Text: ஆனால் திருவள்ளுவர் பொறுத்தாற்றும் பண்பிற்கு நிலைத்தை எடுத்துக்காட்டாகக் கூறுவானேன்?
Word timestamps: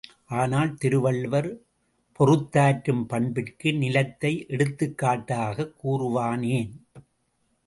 ஆனால் 0.29 0.75
திருவள்ளுவர் 0.75 1.49
பொறுத்தாற்றும் 2.19 3.03
பண்பிற்கு 3.07 3.73
நிலைத்தை 3.73 4.45
எடுத்துக்காட்டாகக் 4.49 5.75
கூறுவானேன்? 5.83 6.71